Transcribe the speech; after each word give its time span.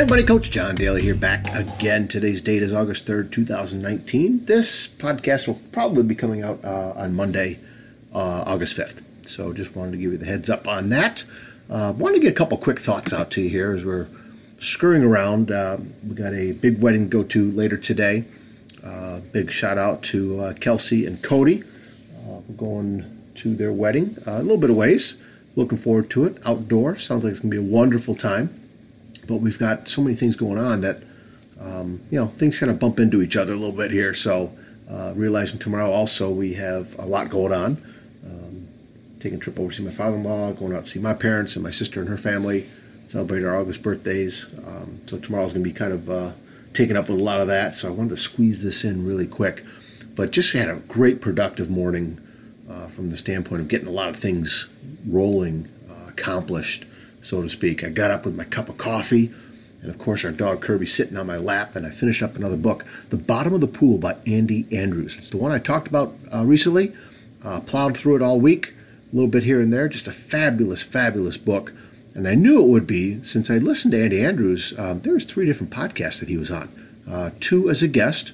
Hey 0.00 0.04
everybody, 0.04 0.26
Coach 0.26 0.50
John 0.50 0.76
Daly 0.76 1.02
here, 1.02 1.14
back 1.14 1.46
again. 1.54 2.08
Today's 2.08 2.40
date 2.40 2.62
is 2.62 2.72
August 2.72 3.06
3rd, 3.06 3.30
2019. 3.32 4.46
This 4.46 4.88
podcast 4.88 5.46
will 5.46 5.60
probably 5.72 6.02
be 6.02 6.14
coming 6.14 6.42
out 6.42 6.64
uh, 6.64 6.94
on 6.96 7.14
Monday, 7.14 7.58
uh, 8.14 8.44
August 8.46 8.78
5th. 8.78 9.02
So 9.26 9.52
just 9.52 9.76
wanted 9.76 9.90
to 9.90 9.96
give 9.98 10.12
you 10.12 10.16
the 10.16 10.24
heads 10.24 10.48
up 10.48 10.66
on 10.66 10.88
that. 10.88 11.24
Uh, 11.68 11.92
wanted 11.94 12.14
to 12.14 12.22
get 12.22 12.30
a 12.30 12.34
couple 12.34 12.56
quick 12.56 12.78
thoughts 12.78 13.12
out 13.12 13.30
to 13.32 13.42
you 13.42 13.50
here 13.50 13.74
as 13.74 13.84
we're 13.84 14.08
scurrying 14.58 15.02
around. 15.02 15.50
Uh, 15.50 15.76
we 16.08 16.14
got 16.14 16.32
a 16.32 16.52
big 16.52 16.80
wedding 16.80 17.10
to 17.10 17.10
go 17.10 17.22
to 17.22 17.50
later 17.50 17.76
today. 17.76 18.24
Uh, 18.82 19.20
big 19.32 19.50
shout 19.50 19.76
out 19.76 20.02
to 20.04 20.40
uh, 20.40 20.52
Kelsey 20.54 21.04
and 21.04 21.22
Cody. 21.22 21.62
Uh, 21.62 22.40
we're 22.48 22.56
going 22.56 23.22
to 23.34 23.54
their 23.54 23.70
wedding 23.70 24.16
uh, 24.26 24.30
a 24.30 24.42
little 24.42 24.56
bit 24.56 24.70
of 24.70 24.76
ways. 24.76 25.18
Looking 25.56 25.76
forward 25.76 26.08
to 26.12 26.24
it. 26.24 26.38
Outdoor. 26.46 26.96
Sounds 26.96 27.22
like 27.22 27.32
it's 27.32 27.40
going 27.40 27.50
to 27.50 27.60
be 27.60 27.68
a 27.68 27.70
wonderful 27.70 28.14
time 28.14 28.56
but 29.30 29.36
we've 29.36 29.60
got 29.60 29.86
so 29.86 30.02
many 30.02 30.16
things 30.16 30.34
going 30.34 30.58
on 30.58 30.80
that 30.80 30.96
um, 31.60 32.00
you 32.10 32.18
know 32.18 32.26
things 32.26 32.58
kind 32.58 32.68
of 32.68 32.80
bump 32.80 32.98
into 32.98 33.22
each 33.22 33.36
other 33.36 33.52
a 33.52 33.56
little 33.56 33.76
bit 33.76 33.92
here. 33.92 34.12
So 34.12 34.52
uh, 34.90 35.12
realizing 35.14 35.60
tomorrow 35.60 35.92
also 35.92 36.30
we 36.30 36.54
have 36.54 36.98
a 36.98 37.06
lot 37.06 37.30
going 37.30 37.52
on. 37.52 37.80
Um, 38.26 38.66
taking 39.20 39.38
a 39.38 39.40
trip 39.40 39.58
over 39.60 39.70
to 39.70 39.76
see 39.76 39.84
my 39.84 39.92
father-in-law, 39.92 40.54
going 40.54 40.74
out 40.74 40.82
to 40.82 40.90
see 40.90 40.98
my 40.98 41.14
parents 41.14 41.54
and 41.54 41.62
my 41.62 41.70
sister 41.70 42.00
and 42.00 42.08
her 42.08 42.18
family, 42.18 42.68
celebrate 43.06 43.44
our 43.44 43.56
August 43.56 43.84
birthdays. 43.84 44.46
Um, 44.66 45.00
so 45.06 45.18
tomorrow's 45.18 45.52
going 45.52 45.62
to 45.62 45.70
be 45.70 45.74
kind 45.74 45.92
of 45.92 46.10
uh, 46.10 46.32
taken 46.74 46.96
up 46.96 47.08
with 47.08 47.20
a 47.20 47.22
lot 47.22 47.40
of 47.40 47.46
that. 47.46 47.74
So 47.74 47.86
I 47.86 47.92
wanted 47.92 48.10
to 48.10 48.16
squeeze 48.16 48.64
this 48.64 48.82
in 48.82 49.06
really 49.06 49.28
quick, 49.28 49.64
but 50.16 50.32
just 50.32 50.52
had 50.54 50.68
a 50.68 50.76
great 50.76 51.20
productive 51.20 51.70
morning 51.70 52.18
uh, 52.68 52.86
from 52.86 53.10
the 53.10 53.16
standpoint 53.16 53.60
of 53.60 53.68
getting 53.68 53.86
a 53.86 53.92
lot 53.92 54.08
of 54.08 54.16
things 54.16 54.68
rolling, 55.06 55.68
uh, 55.88 56.08
accomplished 56.08 56.84
so 57.22 57.42
to 57.42 57.48
speak. 57.48 57.84
I 57.84 57.88
got 57.90 58.10
up 58.10 58.24
with 58.24 58.36
my 58.36 58.44
cup 58.44 58.68
of 58.68 58.78
coffee, 58.78 59.30
and 59.82 59.90
of 59.90 59.98
course, 59.98 60.24
our 60.24 60.30
dog 60.30 60.60
Kirby 60.60 60.86
sitting 60.86 61.16
on 61.16 61.26
my 61.26 61.36
lap, 61.36 61.74
and 61.76 61.86
I 61.86 61.90
finished 61.90 62.22
up 62.22 62.36
another 62.36 62.56
book, 62.56 62.84
The 63.08 63.16
Bottom 63.16 63.54
of 63.54 63.60
the 63.60 63.66
Pool 63.66 63.98
by 63.98 64.16
Andy 64.26 64.66
Andrews. 64.72 65.16
It's 65.16 65.30
the 65.30 65.36
one 65.36 65.52
I 65.52 65.58
talked 65.58 65.88
about 65.88 66.14
uh, 66.34 66.44
recently. 66.44 66.92
Uh, 67.42 67.60
plowed 67.60 67.96
through 67.96 68.16
it 68.16 68.22
all 68.22 68.38
week, 68.38 68.74
a 69.10 69.16
little 69.16 69.30
bit 69.30 69.44
here 69.44 69.62
and 69.62 69.72
there. 69.72 69.88
Just 69.88 70.06
a 70.06 70.12
fabulous, 70.12 70.82
fabulous 70.82 71.38
book. 71.38 71.72
And 72.14 72.28
I 72.28 72.34
knew 72.34 72.62
it 72.62 72.68
would 72.68 72.86
be 72.86 73.22
since 73.24 73.50
I 73.50 73.56
listened 73.56 73.92
to 73.92 74.02
Andy 74.02 74.22
Andrews. 74.22 74.78
Um, 74.78 75.00
there 75.00 75.14
was 75.14 75.24
three 75.24 75.46
different 75.46 75.72
podcasts 75.72 76.20
that 76.20 76.28
he 76.28 76.36
was 76.36 76.50
on. 76.50 76.68
Uh, 77.10 77.30
two 77.40 77.70
as 77.70 77.82
a 77.82 77.88
guest. 77.88 78.32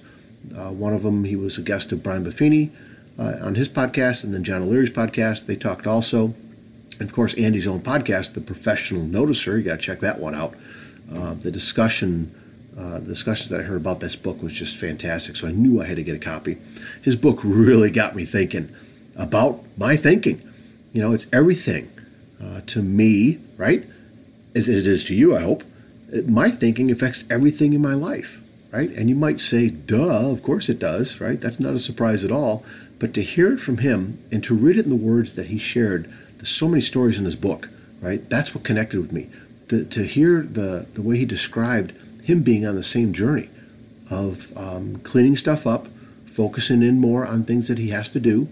Uh, 0.56 0.70
one 0.70 0.92
of 0.92 1.02
them, 1.02 1.24
he 1.24 1.36
was 1.36 1.58
a 1.58 1.62
guest 1.62 1.92
of 1.92 2.02
Brian 2.02 2.24
Buffini 2.24 2.70
uh, 3.18 3.36
on 3.40 3.54
his 3.54 3.68
podcast, 3.68 4.24
and 4.24 4.34
then 4.34 4.44
John 4.44 4.62
O'Leary's 4.62 4.90
podcast. 4.90 5.46
They 5.46 5.56
talked 5.56 5.86
also. 5.86 6.34
And 6.98 7.08
of 7.08 7.14
course, 7.14 7.34
Andy's 7.34 7.66
own 7.66 7.80
podcast, 7.80 8.34
The 8.34 8.40
Professional 8.40 9.02
Noticer. 9.02 9.56
You 9.58 9.62
got 9.62 9.76
to 9.76 9.82
check 9.82 10.00
that 10.00 10.18
one 10.18 10.34
out. 10.34 10.54
Uh, 11.12 11.34
the 11.34 11.50
discussion, 11.50 12.34
uh, 12.76 12.98
the 12.98 13.06
discussions 13.06 13.50
that 13.50 13.60
I 13.60 13.62
heard 13.64 13.80
about 13.80 14.00
this 14.00 14.16
book 14.16 14.42
was 14.42 14.52
just 14.52 14.76
fantastic. 14.76 15.36
So 15.36 15.48
I 15.48 15.52
knew 15.52 15.80
I 15.80 15.86
had 15.86 15.96
to 15.96 16.02
get 16.02 16.16
a 16.16 16.18
copy. 16.18 16.58
His 17.02 17.16
book 17.16 17.40
really 17.44 17.90
got 17.90 18.16
me 18.16 18.24
thinking 18.24 18.74
about 19.16 19.62
my 19.76 19.96
thinking. 19.96 20.40
You 20.92 21.02
know, 21.02 21.12
it's 21.12 21.26
everything 21.32 21.90
uh, 22.42 22.62
to 22.68 22.82
me, 22.82 23.38
right? 23.56 23.84
As, 24.54 24.68
as 24.68 24.86
it 24.86 24.90
is 24.90 25.04
to 25.04 25.14
you, 25.14 25.36
I 25.36 25.40
hope. 25.40 25.62
My 26.26 26.50
thinking 26.50 26.90
affects 26.90 27.24
everything 27.28 27.72
in 27.72 27.82
my 27.82 27.94
life, 27.94 28.40
right? 28.70 28.90
And 28.90 29.08
you 29.08 29.16
might 29.16 29.40
say, 29.40 29.68
duh, 29.68 30.30
of 30.30 30.42
course 30.42 30.68
it 30.68 30.78
does, 30.78 31.20
right? 31.20 31.40
That's 31.40 31.60
not 31.60 31.74
a 31.74 31.78
surprise 31.78 32.24
at 32.24 32.32
all. 32.32 32.64
But 32.98 33.12
to 33.14 33.22
hear 33.22 33.52
it 33.52 33.58
from 33.58 33.78
him 33.78 34.22
and 34.32 34.42
to 34.44 34.54
read 34.54 34.78
it 34.78 34.84
in 34.84 34.88
the 34.88 34.96
words 34.96 35.34
that 35.34 35.48
he 35.48 35.58
shared 35.58 36.10
there's 36.36 36.48
so 36.48 36.68
many 36.68 36.80
stories 36.80 37.18
in 37.18 37.24
his 37.24 37.36
book, 37.36 37.68
right? 38.00 38.28
That's 38.28 38.54
what 38.54 38.64
connected 38.64 39.00
with 39.00 39.12
me. 39.12 39.28
To, 39.68 39.84
to 39.84 40.04
hear 40.04 40.42
the, 40.42 40.86
the 40.94 41.02
way 41.02 41.18
he 41.18 41.24
described 41.24 41.92
him 42.22 42.42
being 42.42 42.66
on 42.66 42.74
the 42.74 42.82
same 42.82 43.12
journey 43.12 43.48
of 44.10 44.56
um, 44.56 44.96
cleaning 45.00 45.36
stuff 45.36 45.66
up, 45.66 45.88
focusing 46.24 46.82
in 46.82 47.00
more 47.00 47.26
on 47.26 47.44
things 47.44 47.68
that 47.68 47.78
he 47.78 47.88
has 47.88 48.08
to 48.10 48.20
do, 48.20 48.48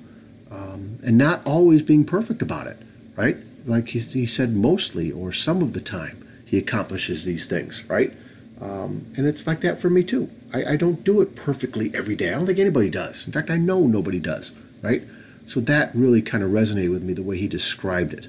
um, 0.51 0.99
and 1.05 1.19
not 1.19 1.47
always 1.47 1.83
being 1.83 2.05
perfect 2.05 2.43
about 2.43 2.67
it, 2.67 2.77
right? 3.17 3.37
Like 3.67 3.89
he, 3.89 4.01
he, 4.01 4.27
said, 4.27 4.55
mostly 4.55 5.11
or 5.11 5.33
some 5.33 5.63
of 5.63 5.73
the 5.73 5.81
time 5.81 6.27
he 6.45 6.59
accomplishes 6.59 7.25
these 7.25 7.47
things, 7.47 7.85
right? 7.89 8.13
Um, 8.61 9.07
and 9.17 9.27
it's 9.27 9.47
like 9.47 9.61
that 9.61 9.81
for 9.81 9.91
me 9.91 10.05
too. 10.05 10.31
I, 10.53 10.73
I 10.73 10.77
don't 10.77 11.03
do 11.05 11.21
it 11.21 11.35
perfectly 11.35 11.91
every 11.95 12.15
day. 12.17 12.29
I 12.29 12.33
don't 12.33 12.47
think 12.47 12.59
anybody 12.59 12.91
does. 12.91 13.27
In 13.27 13.33
fact, 13.33 13.51
I 13.51 13.57
know 13.57 13.87
nobody 13.87 14.21
does, 14.21 14.53
right? 14.83 15.03
So 15.47 15.61
that 15.61 15.95
really 15.95 16.23
kind 16.23 16.43
of 16.43 16.51
resonated 16.51 16.91
with 16.91 17.03
me 17.03 17.13
the 17.13 17.23
way 17.23 17.39
he 17.39 17.49
described 17.49 18.13
it. 18.13 18.29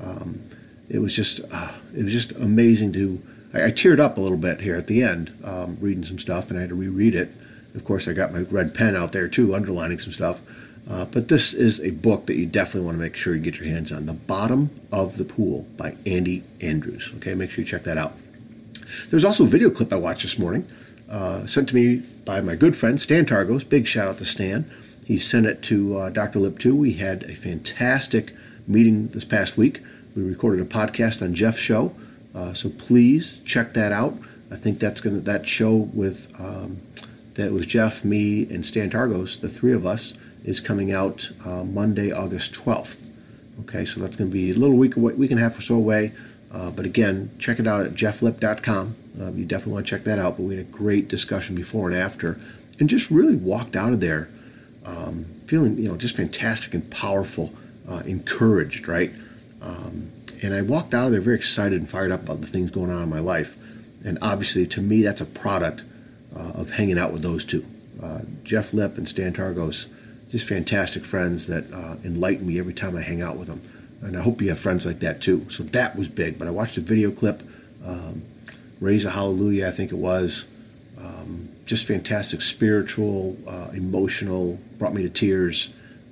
Um, 0.00 0.40
it 0.88 0.98
was 0.98 1.14
just 1.14 1.40
uh, 1.52 1.72
it 1.96 2.04
was 2.04 2.12
just 2.12 2.32
amazing 2.32 2.92
to. 2.94 3.22
I, 3.54 3.66
I, 3.66 3.70
teared 3.70 4.00
up 4.00 4.18
a 4.18 4.20
little 4.20 4.38
bit 4.38 4.60
here 4.60 4.76
at 4.76 4.86
the 4.86 5.02
end 5.02 5.32
um, 5.44 5.78
reading 5.80 6.04
some 6.04 6.18
stuff, 6.18 6.50
and 6.50 6.58
I 6.58 6.62
had 6.62 6.70
to 6.70 6.74
reread 6.74 7.14
it. 7.14 7.30
Of 7.74 7.84
course, 7.84 8.08
I 8.08 8.12
got 8.12 8.32
my 8.32 8.40
red 8.40 8.74
pen 8.74 8.96
out 8.96 9.12
there 9.12 9.28
too, 9.28 9.54
underlining 9.54 9.98
some 9.98 10.12
stuff. 10.12 10.40
Uh, 10.88 11.04
but 11.04 11.28
this 11.28 11.52
is 11.52 11.80
a 11.80 11.90
book 11.90 12.26
that 12.26 12.36
you 12.36 12.46
definitely 12.46 12.82
want 12.82 12.96
to 12.96 13.02
make 13.02 13.16
sure 13.16 13.34
you 13.34 13.42
get 13.42 13.58
your 13.58 13.68
hands 13.68 13.90
on. 13.90 14.06
The 14.06 14.12
Bottom 14.12 14.70
of 14.92 15.16
the 15.16 15.24
Pool 15.24 15.66
by 15.76 15.96
Andy 16.06 16.44
Andrews. 16.60 17.12
Okay, 17.16 17.34
make 17.34 17.50
sure 17.50 17.62
you 17.62 17.68
check 17.68 17.82
that 17.84 17.98
out. 17.98 18.14
There's 19.10 19.24
also 19.24 19.44
a 19.44 19.48
video 19.48 19.70
clip 19.70 19.92
I 19.92 19.96
watched 19.96 20.22
this 20.22 20.38
morning, 20.38 20.66
uh, 21.10 21.46
sent 21.46 21.68
to 21.70 21.74
me 21.74 22.02
by 22.24 22.40
my 22.40 22.54
good 22.54 22.76
friend 22.76 23.00
Stan 23.00 23.26
Targos. 23.26 23.68
Big 23.68 23.88
shout 23.88 24.08
out 24.08 24.18
to 24.18 24.24
Stan. 24.24 24.70
He 25.06 25.18
sent 25.18 25.46
it 25.46 25.62
to 25.62 25.98
uh, 25.98 26.10
Dr. 26.10 26.40
Lip 26.40 26.58
too. 26.58 26.74
We 26.74 26.94
had 26.94 27.22
a 27.22 27.34
fantastic 27.36 28.34
meeting 28.66 29.06
this 29.08 29.24
past 29.24 29.56
week. 29.56 29.80
We 30.16 30.22
recorded 30.22 30.60
a 30.60 30.68
podcast 30.68 31.22
on 31.22 31.32
Jeff's 31.34 31.60
show, 31.60 31.94
uh, 32.34 32.52
so 32.54 32.68
please 32.68 33.40
check 33.44 33.72
that 33.74 33.92
out. 33.92 34.18
I 34.50 34.56
think 34.56 34.80
that's 34.80 35.00
gonna 35.00 35.20
that 35.20 35.46
show 35.46 35.76
with 35.76 36.34
um, 36.40 36.80
that 37.36 37.52
was 37.52 37.66
Jeff, 37.66 38.04
me, 38.04 38.42
and 38.52 38.66
Stan 38.66 38.90
Targos, 38.90 39.40
the 39.40 39.48
three 39.48 39.72
of 39.72 39.86
us, 39.86 40.14
is 40.44 40.58
coming 40.58 40.90
out 40.90 41.30
uh, 41.44 41.62
Monday, 41.62 42.10
August 42.10 42.52
12th. 42.54 43.06
Okay, 43.60 43.84
so 43.84 44.00
that's 44.00 44.16
going 44.16 44.30
to 44.30 44.34
be 44.34 44.50
a 44.50 44.54
little 44.54 44.76
week 44.76 44.96
away, 44.96 45.12
week 45.14 45.30
and 45.30 45.38
a 45.38 45.42
half 45.42 45.58
or 45.58 45.62
so 45.62 45.76
away. 45.76 46.12
Uh, 46.52 46.70
but 46.70 46.84
again, 46.84 47.30
check 47.38 47.58
it 47.58 47.66
out 47.66 47.84
at 47.86 47.92
jefflip.com. 47.92 48.96
Uh, 49.20 49.32
you 49.32 49.44
definitely 49.44 49.72
want 49.74 49.86
to 49.86 49.90
check 49.90 50.04
that 50.04 50.18
out. 50.18 50.36
But 50.36 50.44
we 50.44 50.56
had 50.56 50.66
a 50.66 50.68
great 50.68 51.08
discussion 51.08 51.54
before 51.54 51.88
and 51.88 51.98
after, 51.98 52.40
and 52.80 52.88
just 52.88 53.10
really 53.10 53.36
walked 53.36 53.76
out 53.76 53.92
of 53.92 54.00
there 54.00 54.28
um, 54.86 55.26
feeling 55.46 55.76
you 55.78 55.88
know 55.88 55.96
just 55.96 56.16
fantastic 56.16 56.74
and 56.74 56.88
powerful, 56.90 57.52
uh, 57.88 58.02
encouraged, 58.06 58.88
right? 58.88 59.12
Um, 59.60 60.10
and 60.42 60.54
I 60.54 60.62
walked 60.62 60.94
out 60.94 61.06
of 61.06 61.12
there 61.12 61.20
very 61.20 61.36
excited 61.36 61.78
and 61.78 61.88
fired 61.88 62.12
up 62.12 62.22
about 62.22 62.40
the 62.40 62.46
things 62.46 62.70
going 62.70 62.90
on 62.90 63.02
in 63.02 63.08
my 63.08 63.20
life. 63.20 63.56
And 64.04 64.18
obviously, 64.22 64.66
to 64.68 64.80
me, 64.80 65.02
that's 65.02 65.20
a 65.20 65.26
product 65.26 65.82
uh, 66.34 66.52
of 66.54 66.72
hanging 66.72 66.98
out 66.98 67.12
with 67.12 67.22
those 67.22 67.44
two, 67.44 67.64
uh, 68.02 68.20
Jeff 68.44 68.72
Lip 68.72 68.98
and 68.98 69.08
Stan 69.08 69.32
Targos, 69.32 69.86
just 70.30 70.46
fantastic 70.46 71.04
friends 71.04 71.46
that 71.46 71.72
uh, 71.72 71.96
enlighten 72.04 72.46
me 72.46 72.58
every 72.58 72.74
time 72.74 72.96
I 72.96 73.02
hang 73.02 73.22
out 73.22 73.36
with 73.36 73.48
them. 73.48 73.62
And 74.02 74.16
I 74.16 74.20
hope 74.20 74.42
you 74.42 74.50
have 74.50 74.60
friends 74.60 74.84
like 74.84 75.00
that 75.00 75.22
too. 75.22 75.46
So 75.50 75.62
that 75.62 75.96
was 75.96 76.08
big. 76.08 76.38
But 76.38 76.46
I 76.46 76.50
watched 76.50 76.76
a 76.76 76.82
video 76.82 77.10
clip, 77.10 77.42
um, 77.84 78.22
Raise 78.80 79.06
a 79.06 79.10
Hallelujah, 79.10 79.68
I 79.68 79.70
think 79.70 79.90
it 79.90 79.96
was. 79.96 80.44
Um, 80.98 81.45
just 81.66 81.84
fantastic 81.84 82.40
spiritual, 82.40 83.36
uh, 83.46 83.68
emotional, 83.74 84.58
brought 84.78 84.94
me 84.94 85.02
to 85.02 85.10
tears, 85.10 85.68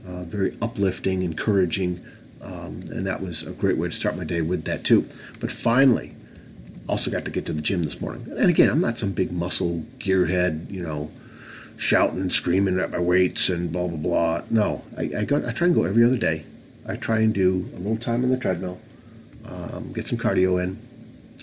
uh, 0.06 0.24
very 0.24 0.56
uplifting, 0.60 1.22
encouraging. 1.22 2.04
Um, 2.42 2.82
and 2.90 3.06
that 3.06 3.22
was 3.22 3.42
a 3.46 3.52
great 3.52 3.78
way 3.78 3.88
to 3.88 3.94
start 3.94 4.16
my 4.16 4.24
day 4.24 4.42
with 4.42 4.64
that 4.64 4.84
too. 4.84 5.08
But 5.40 5.50
finally, 5.50 6.14
also 6.88 7.10
got 7.10 7.24
to 7.24 7.30
get 7.30 7.46
to 7.46 7.52
the 7.52 7.62
gym 7.62 7.84
this 7.84 8.00
morning. 8.00 8.26
And 8.36 8.50
again, 8.50 8.68
I'm 8.68 8.80
not 8.80 8.98
some 8.98 9.12
big 9.12 9.32
muscle 9.32 9.84
gearhead, 9.98 10.70
you 10.70 10.82
know, 10.82 11.10
shouting 11.76 12.20
and 12.20 12.32
screaming 12.32 12.78
at 12.78 12.90
my 12.90 12.98
weights 12.98 13.48
and 13.48 13.72
blah 13.72 13.86
blah 13.86 13.96
blah. 13.96 14.42
No, 14.50 14.84
I, 14.98 15.02
I. 15.02 15.20
I 15.20 15.52
try 15.52 15.66
and 15.66 15.74
go 15.74 15.84
every 15.84 16.04
other 16.04 16.18
day. 16.18 16.44
I 16.86 16.96
try 16.96 17.20
and 17.20 17.32
do 17.32 17.64
a 17.74 17.78
little 17.78 17.96
time 17.96 18.24
on 18.24 18.30
the 18.30 18.36
treadmill, 18.36 18.78
um, 19.48 19.92
get 19.94 20.06
some 20.06 20.18
cardio 20.18 20.62
in, 20.62 20.78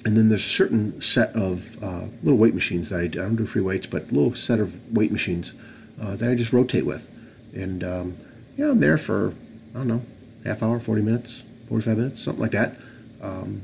and 0.06 0.18
then 0.18 0.30
there's 0.30 0.46
a 0.46 0.50
certain 0.50 1.02
set 1.02 1.36
of 1.36 1.82
uh, 1.84 2.06
little 2.24 2.38
weight 2.38 2.56
machines 2.56 2.90
that 2.90 3.00
I, 3.00 3.04
I, 3.04 3.08
don't 3.08 3.36
do 3.36 3.46
free 3.46 3.62
weights, 3.62 3.86
but 3.86 4.12
little 4.12 4.34
set 4.34 4.60
of 4.60 4.96
weight 4.96 5.12
machines 5.12 5.54
uh, 6.02 6.16
that 6.16 6.30
I 6.30 6.36
just 6.36 6.54
rotate 6.54 6.86
with. 6.86 7.08
And, 7.54 7.84
um, 7.84 8.18
yeah, 8.58 8.70
I'm 8.70 8.80
there 8.80 8.98
for, 8.98 9.34
I 9.76 9.80
don't 9.80 9.88
know, 9.88 10.02
half 10.44 10.64
hour, 10.64 10.80
40 10.80 11.02
minutes, 11.02 11.44
45 11.70 11.98
minutes, 11.98 12.24
something 12.24 12.42
like 12.42 12.52
that. 12.52 12.78
Um, 13.22 13.62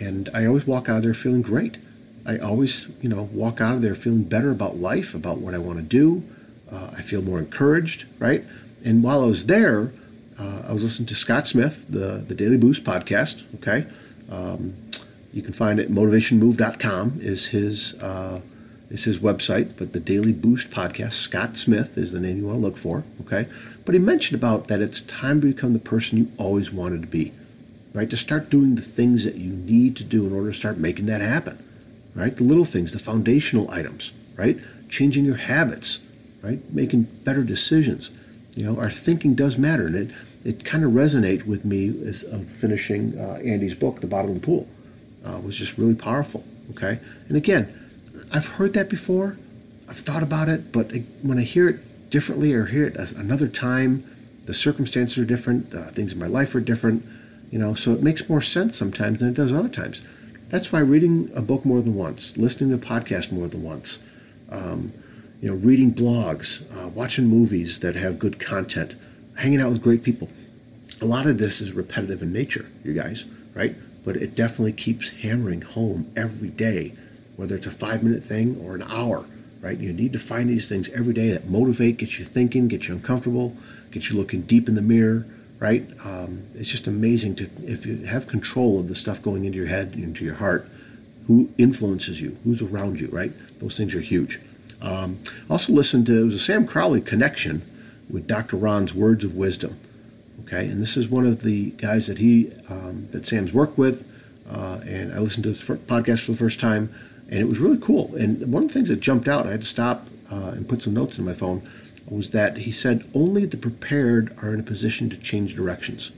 and 0.00 0.28
I 0.32 0.46
always 0.46 0.66
walk 0.66 0.88
out 0.88 0.98
of 0.98 1.02
there 1.02 1.14
feeling 1.14 1.42
great. 1.42 1.78
I 2.24 2.38
always, 2.38 2.86
you 3.00 3.08
know, 3.08 3.24
walk 3.32 3.60
out 3.60 3.74
of 3.74 3.82
there 3.82 3.94
feeling 3.94 4.22
better 4.22 4.50
about 4.50 4.76
life, 4.76 5.14
about 5.14 5.38
what 5.38 5.54
I 5.54 5.58
want 5.58 5.78
to 5.78 5.84
do. 5.84 6.22
Uh, 6.70 6.90
I 6.96 7.02
feel 7.02 7.22
more 7.22 7.38
encouraged, 7.38 8.04
right? 8.20 8.44
And 8.84 9.02
while 9.02 9.22
I 9.22 9.26
was 9.26 9.46
there, 9.46 9.92
uh, 10.38 10.62
I 10.68 10.72
was 10.72 10.84
listening 10.84 11.06
to 11.08 11.14
Scott 11.14 11.46
Smith, 11.48 11.86
the, 11.88 12.24
the 12.26 12.34
Daily 12.34 12.56
Boost 12.56 12.84
podcast, 12.84 13.42
okay? 13.56 13.86
Um, 14.30 14.74
you 15.32 15.42
can 15.42 15.52
find 15.52 15.78
it 15.78 15.86
at 15.86 15.90
motivationmove.com 15.90 17.18
is 17.20 17.46
his 17.48 17.94
uh, 18.02 18.40
is 18.90 19.04
his 19.04 19.18
website, 19.18 19.76
but 19.76 19.92
the 19.92 20.00
Daily 20.00 20.32
Boost 20.32 20.70
podcast, 20.70 21.12
Scott 21.12 21.56
Smith 21.56 21.96
is 21.96 22.10
the 22.10 22.18
name 22.18 22.38
you 22.38 22.46
want 22.46 22.58
to 22.58 22.62
look 22.62 22.76
for. 22.76 23.04
Okay, 23.20 23.46
but 23.84 23.94
he 23.94 23.98
mentioned 24.00 24.38
about 24.42 24.68
that 24.68 24.80
it's 24.80 25.00
time 25.02 25.40
to 25.40 25.46
become 25.48 25.72
the 25.72 25.78
person 25.78 26.18
you 26.18 26.32
always 26.38 26.72
wanted 26.72 27.02
to 27.02 27.06
be, 27.08 27.32
right? 27.94 28.10
To 28.10 28.16
start 28.16 28.50
doing 28.50 28.74
the 28.74 28.82
things 28.82 29.24
that 29.24 29.36
you 29.36 29.52
need 29.52 29.96
to 29.96 30.04
do 30.04 30.26
in 30.26 30.32
order 30.32 30.50
to 30.50 30.56
start 30.56 30.78
making 30.78 31.06
that 31.06 31.20
happen. 31.20 31.58
right? 32.14 32.36
The 32.36 32.44
little 32.44 32.64
things, 32.64 32.92
the 32.92 32.98
foundational 32.98 33.70
items, 33.70 34.12
right? 34.36 34.58
Changing 34.88 35.24
your 35.24 35.36
habits, 35.36 36.00
right? 36.42 36.58
Making 36.72 37.02
better 37.24 37.42
decisions. 37.42 38.10
You 38.56 38.64
know, 38.64 38.80
our 38.80 38.90
thinking 38.90 39.34
does 39.34 39.56
matter, 39.56 39.86
and 39.86 39.94
it 39.96 40.10
it 40.44 40.64
kind 40.64 40.84
of 40.84 40.92
resonated 40.92 41.46
with 41.46 41.64
me 41.64 41.88
as 42.06 42.22
of 42.24 42.48
finishing 42.48 43.18
uh, 43.18 43.34
Andy's 43.44 43.74
book, 43.74 44.00
The 44.00 44.06
Bottom 44.06 44.30
of 44.30 44.40
the 44.40 44.46
Pool. 44.46 44.66
Uh, 45.24 45.38
was 45.40 45.56
just 45.56 45.76
really 45.76 45.94
powerful. 45.94 46.44
Okay, 46.70 46.98
and 47.28 47.36
again, 47.36 47.72
I've 48.32 48.46
heard 48.46 48.74
that 48.74 48.88
before. 48.88 49.36
I've 49.88 49.98
thought 49.98 50.22
about 50.22 50.48
it, 50.48 50.72
but 50.72 50.92
when 51.22 51.38
I 51.38 51.42
hear 51.42 51.68
it 51.68 52.10
differently 52.10 52.54
or 52.54 52.66
hear 52.66 52.86
it 52.86 52.96
another 53.12 53.48
time, 53.48 54.04
the 54.46 54.54
circumstances 54.54 55.18
are 55.18 55.24
different. 55.24 55.74
Uh, 55.74 55.84
things 55.90 56.12
in 56.12 56.18
my 56.18 56.26
life 56.26 56.54
are 56.54 56.60
different. 56.60 57.04
You 57.50 57.58
know, 57.58 57.74
so 57.74 57.92
it 57.92 58.02
makes 58.02 58.28
more 58.28 58.40
sense 58.40 58.78
sometimes 58.78 59.20
than 59.20 59.30
it 59.30 59.34
does 59.34 59.52
other 59.52 59.68
times. 59.68 60.06
That's 60.48 60.72
why 60.72 60.80
reading 60.80 61.30
a 61.34 61.42
book 61.42 61.64
more 61.64 61.80
than 61.80 61.94
once, 61.94 62.36
listening 62.36 62.70
to 62.70 62.76
a 62.76 62.88
podcast 62.88 63.32
more 63.32 63.48
than 63.48 63.62
once, 63.62 63.98
um, 64.50 64.92
you 65.40 65.48
know, 65.48 65.54
reading 65.54 65.92
blogs, 65.92 66.62
uh, 66.76 66.88
watching 66.88 67.26
movies 67.26 67.80
that 67.80 67.96
have 67.96 68.18
good 68.18 68.38
content, 68.38 68.94
hanging 69.38 69.60
out 69.60 69.70
with 69.70 69.82
great 69.82 70.02
people. 70.02 70.28
A 71.00 71.04
lot 71.04 71.26
of 71.26 71.38
this 71.38 71.60
is 71.60 71.72
repetitive 71.72 72.22
in 72.22 72.32
nature, 72.32 72.66
you 72.84 72.92
guys, 72.92 73.24
right? 73.54 73.74
But 74.04 74.16
it 74.16 74.34
definitely 74.34 74.72
keeps 74.72 75.10
hammering 75.10 75.62
home 75.62 76.10
every 76.16 76.48
day, 76.48 76.94
whether 77.36 77.56
it's 77.56 77.66
a 77.66 77.70
five 77.70 78.02
minute 78.02 78.24
thing 78.24 78.60
or 78.64 78.74
an 78.74 78.82
hour, 78.82 79.24
right? 79.60 79.78
You 79.78 79.92
need 79.92 80.12
to 80.14 80.18
find 80.18 80.48
these 80.48 80.68
things 80.68 80.88
every 80.90 81.12
day 81.12 81.30
that 81.30 81.48
motivate, 81.48 81.98
get 81.98 82.18
you 82.18 82.24
thinking, 82.24 82.68
get 82.68 82.88
you 82.88 82.94
uncomfortable, 82.94 83.56
get 83.90 84.08
you 84.08 84.16
looking 84.16 84.42
deep 84.42 84.68
in 84.68 84.74
the 84.74 84.82
mirror, 84.82 85.26
right? 85.58 85.84
Um, 86.04 86.44
it's 86.54 86.70
just 86.70 86.86
amazing 86.86 87.36
to, 87.36 87.50
if 87.66 87.84
you 87.84 87.98
have 88.06 88.26
control 88.26 88.80
of 88.80 88.88
the 88.88 88.94
stuff 88.94 89.22
going 89.22 89.44
into 89.44 89.58
your 89.58 89.66
head, 89.68 89.94
into 89.94 90.24
your 90.24 90.36
heart, 90.36 90.66
who 91.26 91.50
influences 91.58 92.20
you, 92.20 92.38
who's 92.42 92.62
around 92.62 92.98
you, 92.98 93.08
right? 93.08 93.32
Those 93.60 93.76
things 93.76 93.94
are 93.94 94.00
huge. 94.00 94.40
Um, 94.82 95.18
also 95.48 95.72
listened 95.72 96.06
to, 96.06 96.22
it 96.22 96.24
was 96.24 96.34
a 96.34 96.38
Sam 96.38 96.66
Crowley 96.66 97.00
connection 97.00 97.62
with 98.08 98.26
Dr. 98.26 98.56
Ron's 98.56 98.94
Words 98.94 99.24
of 99.24 99.36
Wisdom. 99.36 99.78
Okay, 100.52 100.66
and 100.66 100.82
this 100.82 100.96
is 100.96 101.06
one 101.06 101.26
of 101.26 101.42
the 101.42 101.70
guys 101.72 102.08
that 102.08 102.18
he 102.18 102.50
um, 102.68 103.06
that 103.12 103.24
Sam's 103.24 103.52
worked 103.52 103.78
with, 103.78 104.04
uh, 104.50 104.80
and 104.84 105.12
I 105.12 105.20
listened 105.20 105.44
to 105.44 105.50
his 105.50 105.62
podcast 105.62 106.24
for 106.24 106.32
the 106.32 106.38
first 106.38 106.58
time, 106.58 106.92
and 107.28 107.38
it 107.38 107.44
was 107.44 107.60
really 107.60 107.78
cool. 107.78 108.12
And 108.16 108.52
one 108.52 108.64
of 108.64 108.68
the 108.68 108.74
things 108.74 108.88
that 108.88 108.98
jumped 108.98 109.28
out, 109.28 109.46
I 109.46 109.52
had 109.52 109.60
to 109.60 109.66
stop 109.68 110.08
uh, 110.28 110.50
and 110.56 110.68
put 110.68 110.82
some 110.82 110.92
notes 110.92 111.20
in 111.20 111.24
my 111.24 111.34
phone, 111.34 111.62
was 112.08 112.32
that 112.32 112.56
he 112.56 112.72
said 112.72 113.08
only 113.14 113.44
the 113.44 113.56
prepared 113.56 114.36
are 114.42 114.52
in 114.52 114.58
a 114.58 114.64
position 114.64 115.08
to 115.10 115.16
change 115.18 115.54
directions. 115.54 116.10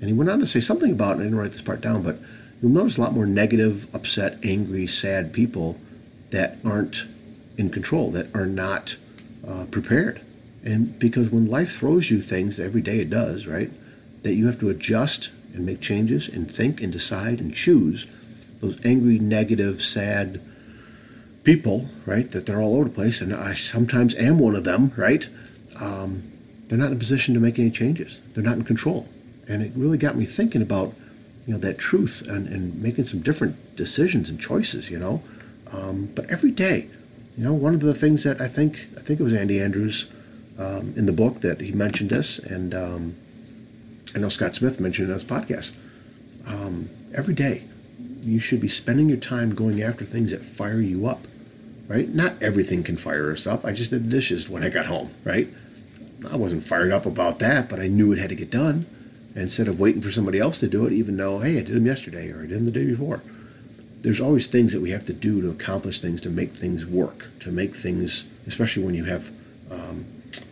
And 0.00 0.08
he 0.08 0.12
went 0.12 0.30
on 0.30 0.40
to 0.40 0.46
say 0.46 0.58
something 0.58 0.90
about, 0.90 1.20
I 1.20 1.22
didn't 1.22 1.38
write 1.38 1.52
this 1.52 1.62
part 1.62 1.80
down, 1.80 2.02
but 2.02 2.16
you'll 2.60 2.72
notice 2.72 2.98
a 2.98 3.02
lot 3.02 3.12
more 3.12 3.24
negative, 3.24 3.86
upset, 3.94 4.36
angry, 4.44 4.88
sad 4.88 5.32
people 5.32 5.78
that 6.30 6.58
aren't 6.64 7.04
in 7.56 7.70
control, 7.70 8.10
that 8.10 8.34
are 8.34 8.46
not 8.46 8.96
uh, 9.46 9.66
prepared. 9.70 10.20
And 10.64 10.98
because 10.98 11.28
when 11.28 11.46
life 11.46 11.76
throws 11.76 12.10
you 12.10 12.20
things 12.20 12.58
every 12.58 12.80
day, 12.80 12.98
it 12.98 13.10
does, 13.10 13.46
right? 13.46 13.70
That 14.22 14.34
you 14.34 14.46
have 14.46 14.58
to 14.60 14.70
adjust 14.70 15.30
and 15.52 15.66
make 15.66 15.80
changes 15.80 16.26
and 16.26 16.50
think 16.50 16.80
and 16.82 16.92
decide 16.92 17.38
and 17.38 17.54
choose. 17.54 18.06
Those 18.60 18.84
angry, 18.84 19.18
negative, 19.18 19.82
sad 19.82 20.40
people, 21.44 21.88
right? 22.06 22.30
That 22.30 22.46
they're 22.46 22.60
all 22.60 22.76
over 22.76 22.84
the 22.84 22.94
place, 22.94 23.20
and 23.20 23.32
I 23.32 23.52
sometimes 23.52 24.14
am 24.14 24.38
one 24.38 24.56
of 24.56 24.64
them, 24.64 24.92
right? 24.96 25.28
Um, 25.78 26.22
they're 26.68 26.78
not 26.78 26.88
in 26.88 26.94
a 26.94 26.98
position 26.98 27.34
to 27.34 27.40
make 27.40 27.58
any 27.58 27.70
changes. 27.70 28.20
They're 28.32 28.42
not 28.42 28.56
in 28.56 28.64
control, 28.64 29.06
and 29.46 29.62
it 29.62 29.72
really 29.76 29.98
got 29.98 30.16
me 30.16 30.24
thinking 30.24 30.62
about, 30.62 30.94
you 31.46 31.52
know, 31.52 31.60
that 31.60 31.78
truth 31.78 32.26
and, 32.26 32.48
and 32.48 32.82
making 32.82 33.04
some 33.04 33.20
different 33.20 33.76
decisions 33.76 34.30
and 34.30 34.40
choices. 34.40 34.88
You 34.88 34.98
know, 34.98 35.22
um, 35.70 36.10
but 36.14 36.28
every 36.30 36.50
day, 36.50 36.88
you 37.36 37.44
know, 37.44 37.52
one 37.52 37.74
of 37.74 37.80
the 37.80 37.94
things 37.94 38.24
that 38.24 38.40
I 38.40 38.48
think 38.48 38.86
I 38.96 39.00
think 39.00 39.20
it 39.20 39.22
was 39.22 39.34
Andy 39.34 39.60
Andrews 39.60 40.06
um, 40.58 40.94
in 40.96 41.06
the 41.06 41.12
book 41.12 41.40
that 41.40 41.60
he 41.60 41.72
mentioned 41.72 42.10
this, 42.10 42.38
and 42.38 42.74
um, 42.74 43.16
I 44.14 44.18
know 44.18 44.28
Scott 44.28 44.54
Smith 44.54 44.80
mentioned 44.80 45.08
it 45.08 45.12
on 45.12 45.18
his 45.18 45.28
podcast. 45.28 45.72
Um, 46.46 46.88
every 47.14 47.34
day, 47.34 47.62
you 48.22 48.38
should 48.38 48.60
be 48.60 48.68
spending 48.68 49.08
your 49.08 49.18
time 49.18 49.54
going 49.54 49.82
after 49.82 50.04
things 50.04 50.30
that 50.30 50.44
fire 50.44 50.80
you 50.80 51.06
up, 51.06 51.26
right? 51.88 52.08
Not 52.08 52.40
everything 52.40 52.82
can 52.82 52.96
fire 52.96 53.32
us 53.32 53.46
up. 53.46 53.64
I 53.64 53.72
just 53.72 53.90
did 53.90 54.04
the 54.04 54.10
dishes 54.10 54.48
when 54.48 54.62
I 54.62 54.70
got 54.70 54.86
home, 54.86 55.10
right? 55.24 55.48
I 56.30 56.36
wasn't 56.36 56.62
fired 56.62 56.92
up 56.92 57.06
about 57.06 57.38
that, 57.40 57.68
but 57.68 57.80
I 57.80 57.88
knew 57.88 58.12
it 58.12 58.18
had 58.18 58.30
to 58.30 58.34
get 58.34 58.50
done. 58.50 58.86
Instead 59.34 59.66
of 59.66 59.80
waiting 59.80 60.00
for 60.00 60.12
somebody 60.12 60.38
else 60.38 60.60
to 60.60 60.68
do 60.68 60.86
it, 60.86 60.92
even 60.92 61.16
though, 61.16 61.40
hey, 61.40 61.58
I 61.58 61.62
did 61.62 61.74
them 61.74 61.86
yesterday 61.86 62.30
or 62.30 62.38
I 62.38 62.46
did 62.46 62.50
them 62.50 62.64
the 62.66 62.70
day 62.70 62.86
before, 62.86 63.20
there's 64.02 64.20
always 64.20 64.46
things 64.46 64.72
that 64.72 64.80
we 64.80 64.90
have 64.90 65.04
to 65.06 65.12
do 65.12 65.40
to 65.42 65.50
accomplish 65.50 66.00
things, 66.00 66.20
to 66.20 66.30
make 66.30 66.52
things 66.52 66.86
work, 66.86 67.26
to 67.40 67.50
make 67.50 67.74
things, 67.74 68.24
especially 68.46 68.84
when 68.84 68.94
you 68.94 69.04
have 69.04 69.30
um, 69.70 70.04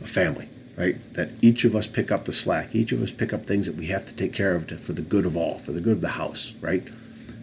a 0.04 0.06
family, 0.06 0.48
right? 0.76 0.96
That 1.14 1.30
each 1.40 1.64
of 1.64 1.74
us 1.76 1.86
pick 1.86 2.10
up 2.10 2.24
the 2.24 2.32
slack. 2.32 2.74
Each 2.74 2.92
of 2.92 3.02
us 3.02 3.10
pick 3.10 3.32
up 3.32 3.46
things 3.46 3.66
that 3.66 3.76
we 3.76 3.86
have 3.86 4.06
to 4.06 4.12
take 4.12 4.32
care 4.32 4.54
of 4.54 4.66
to, 4.68 4.78
for 4.78 4.92
the 4.92 5.02
good 5.02 5.26
of 5.26 5.36
all, 5.36 5.58
for 5.58 5.72
the 5.72 5.80
good 5.80 5.94
of 5.94 6.00
the 6.00 6.08
house, 6.08 6.52
right? 6.60 6.86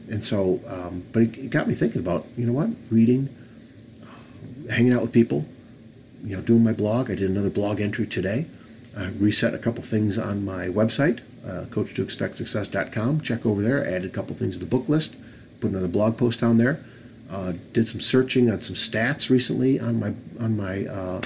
And 0.09 0.23
so, 0.23 0.59
um, 0.67 1.03
but 1.11 1.23
it, 1.23 1.37
it, 1.37 1.49
got 1.49 1.67
me 1.67 1.75
thinking 1.75 2.01
about, 2.01 2.25
you 2.35 2.45
know 2.45 2.53
what, 2.53 2.69
reading, 2.89 3.29
hanging 4.69 4.93
out 4.93 5.01
with 5.01 5.11
people, 5.11 5.45
you 6.23 6.35
know, 6.35 6.41
doing 6.41 6.63
my 6.63 6.73
blog. 6.73 7.11
I 7.11 7.15
did 7.15 7.29
another 7.29 7.49
blog 7.49 7.79
entry 7.79 8.07
today. 8.07 8.45
I 8.97 9.09
reset 9.09 9.53
a 9.53 9.59
couple 9.59 9.83
things 9.83 10.17
on 10.17 10.43
my 10.43 10.67
website, 10.67 11.19
uh, 11.45 11.65
coach2expectsuccess.com. 11.65 13.21
Check 13.21 13.45
over 13.45 13.61
there. 13.61 13.85
Added 13.85 14.05
a 14.05 14.09
couple 14.09 14.35
things 14.35 14.57
to 14.57 14.65
the 14.65 14.69
book 14.69 14.89
list. 14.89 15.15
Put 15.61 15.71
another 15.71 15.87
blog 15.87 16.17
post 16.17 16.41
on 16.41 16.57
there. 16.57 16.79
Uh, 17.29 17.53
did 17.73 17.87
some 17.87 18.01
searching 18.01 18.49
on 18.49 18.61
some 18.61 18.75
stats 18.75 19.29
recently 19.29 19.79
on 19.79 19.99
my 19.99 20.13
on 20.39 20.57
my 20.57 20.87
uh, 20.87 21.21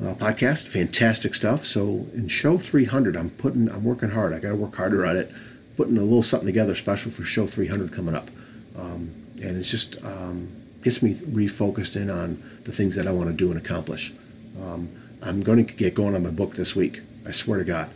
uh, 0.00 0.14
podcast. 0.14 0.66
Fantastic 0.68 1.34
stuff. 1.34 1.64
So 1.66 2.06
in 2.14 2.28
show 2.28 2.58
300, 2.58 3.16
I'm 3.16 3.30
putting, 3.30 3.70
I'm 3.70 3.84
working 3.84 4.10
hard. 4.10 4.32
I 4.32 4.38
got 4.38 4.50
to 4.50 4.56
work 4.56 4.76
harder 4.76 5.06
on 5.06 5.16
it. 5.16 5.30
Putting 5.76 5.96
a 5.96 6.02
little 6.02 6.22
something 6.22 6.46
together 6.46 6.74
special 6.74 7.10
for 7.10 7.22
show 7.22 7.46
300 7.46 7.92
coming 7.92 8.14
up, 8.14 8.28
um, 8.76 9.14
and 9.40 9.56
it's 9.56 9.70
just 9.70 10.04
um, 10.04 10.50
gets 10.82 11.02
me 11.02 11.14
refocused 11.14 11.94
in 11.94 12.10
on 12.10 12.42
the 12.64 12.72
things 12.72 12.96
that 12.96 13.06
I 13.06 13.12
want 13.12 13.30
to 13.30 13.36
do 13.36 13.52
and 13.52 13.60
accomplish. 13.60 14.12
Um, 14.60 14.88
I'm 15.22 15.40
going 15.40 15.64
to 15.64 15.72
get 15.72 15.94
going 15.94 16.16
on 16.16 16.24
my 16.24 16.30
book 16.30 16.54
this 16.54 16.74
week. 16.74 17.00
I 17.24 17.30
swear 17.30 17.58
to 17.58 17.64
God. 17.64 17.90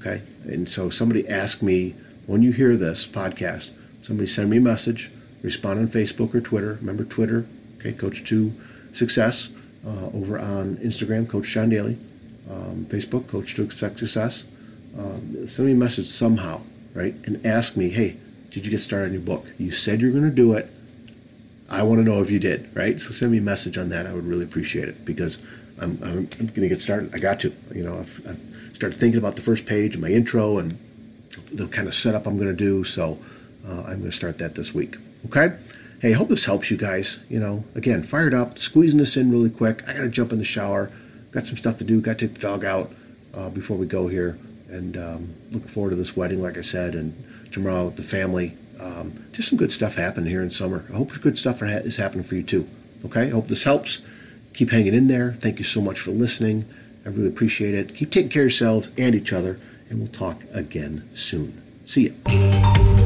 Okay. 0.00 0.22
And 0.46 0.68
so 0.68 0.90
somebody 0.90 1.28
asked 1.28 1.62
me 1.62 1.94
when 2.26 2.42
you 2.42 2.50
hear 2.50 2.76
this 2.76 3.06
podcast, 3.06 3.70
somebody 4.02 4.26
send 4.26 4.50
me 4.50 4.56
a 4.56 4.60
message, 4.60 5.10
respond 5.42 5.78
on 5.78 5.86
Facebook 5.86 6.34
or 6.34 6.40
Twitter. 6.40 6.74
Remember 6.80 7.04
Twitter? 7.04 7.46
Okay, 7.78 7.92
Coach 7.92 8.24
Two 8.24 8.52
Success 8.92 9.48
uh, 9.86 10.06
over 10.14 10.38
on 10.38 10.76
Instagram, 10.76 11.28
Coach 11.28 11.48
John 11.48 11.70
Daly, 11.70 11.96
um, 12.50 12.86
Facebook, 12.88 13.26
Coach 13.26 13.54
to 13.54 13.62
Expect 13.62 13.98
Success. 13.98 14.44
Um, 14.98 15.46
send 15.46 15.68
me 15.68 15.74
a 15.74 15.76
message 15.76 16.06
somehow, 16.06 16.60
right? 16.94 17.14
And 17.24 17.44
ask 17.46 17.76
me, 17.76 17.90
hey, 17.90 18.16
did 18.50 18.64
you 18.64 18.70
get 18.70 18.80
started 18.80 19.08
on 19.08 19.12
your 19.12 19.22
book? 19.22 19.46
You 19.58 19.70
said 19.70 20.00
you're 20.00 20.10
going 20.10 20.24
to 20.24 20.30
do 20.30 20.54
it. 20.54 20.68
I 21.70 21.82
want 21.82 22.00
to 22.00 22.04
know 22.04 22.22
if 22.22 22.30
you 22.30 22.38
did, 22.38 22.74
right? 22.74 23.00
So 23.00 23.10
send 23.10 23.30
me 23.30 23.38
a 23.38 23.42
message 23.42 23.76
on 23.76 23.90
that. 23.90 24.06
I 24.06 24.14
would 24.14 24.24
really 24.24 24.44
appreciate 24.44 24.88
it 24.88 25.04
because 25.04 25.42
I'm, 25.80 25.98
I'm, 26.02 26.28
I'm 26.40 26.46
going 26.46 26.62
to 26.62 26.68
get 26.68 26.80
started. 26.80 27.14
I 27.14 27.18
got 27.18 27.40
to. 27.40 27.52
You 27.74 27.82
know, 27.84 27.98
I've, 27.98 28.26
I've, 28.26 28.40
started 28.72 28.96
thinking 28.96 29.18
about 29.18 29.34
the 29.34 29.42
first 29.42 29.66
page 29.66 29.94
and 29.94 30.00
my 30.00 30.08
intro 30.08 30.58
and 30.58 30.78
the 31.52 31.66
kind 31.66 31.88
of 31.88 31.94
setup 31.94 32.26
I'm 32.26 32.36
going 32.36 32.48
to 32.48 32.54
do. 32.54 32.84
So 32.84 33.18
uh, 33.66 33.80
I'm 33.80 33.98
going 33.98 34.02
to 34.02 34.12
start 34.12 34.38
that 34.38 34.54
this 34.54 34.72
week. 34.72 34.94
Okay? 35.26 35.56
Hey, 36.00 36.10
I 36.10 36.16
hope 36.16 36.28
this 36.28 36.44
helps 36.44 36.70
you 36.70 36.76
guys. 36.76 37.18
You 37.28 37.40
know, 37.40 37.64
again, 37.74 38.04
fired 38.04 38.32
up, 38.32 38.56
squeezing 38.58 39.00
this 39.00 39.16
in 39.16 39.32
really 39.32 39.50
quick. 39.50 39.82
I 39.88 39.94
got 39.94 40.00
to 40.02 40.08
jump 40.08 40.30
in 40.30 40.38
the 40.38 40.44
shower. 40.44 40.92
Got 41.32 41.46
some 41.46 41.56
stuff 41.56 41.78
to 41.78 41.84
do. 41.84 42.00
Got 42.00 42.18
to 42.18 42.28
take 42.28 42.36
the 42.36 42.40
dog 42.40 42.64
out 42.64 42.92
uh, 43.34 43.48
before 43.48 43.76
we 43.76 43.86
go 43.86 44.06
here. 44.06 44.38
And 44.68 44.96
um, 44.96 45.34
looking 45.50 45.68
forward 45.68 45.90
to 45.90 45.96
this 45.96 46.16
wedding, 46.16 46.40
like 46.40 46.56
I 46.56 46.60
said, 46.60 46.94
and 46.94 47.24
tomorrow 47.50 47.90
the 47.90 48.02
family. 48.02 48.54
Um, 48.78 49.24
just 49.32 49.48
some 49.48 49.58
good 49.58 49.72
stuff 49.72 49.96
happening 49.96 50.30
here 50.30 50.40
in 50.40 50.52
summer. 50.52 50.84
I 50.88 50.96
hope 50.96 51.10
good 51.20 51.36
stuff 51.36 51.62
is 51.62 51.96
happening 51.96 52.22
for 52.22 52.36
you 52.36 52.44
too. 52.44 52.68
Okay, 53.04 53.22
I 53.22 53.30
hope 53.30 53.48
this 53.48 53.64
helps. 53.64 54.00
Keep 54.54 54.70
hanging 54.70 54.94
in 54.94 55.08
there. 55.08 55.32
Thank 55.32 55.58
you 55.58 55.64
so 55.64 55.80
much 55.80 55.98
for 55.98 56.12
listening. 56.12 56.64
I 57.04 57.08
really 57.08 57.28
appreciate 57.28 57.74
it. 57.74 57.96
Keep 57.96 58.12
taking 58.12 58.30
care 58.30 58.42
of 58.42 58.50
yourselves 58.50 58.90
and 58.96 59.16
each 59.16 59.32
other, 59.32 59.58
and 59.90 59.98
we'll 59.98 60.08
talk 60.08 60.42
again 60.52 61.08
soon. 61.14 61.60
See 61.86 62.02
you. 62.02 62.97